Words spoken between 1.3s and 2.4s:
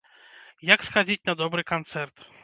добры канцэрт.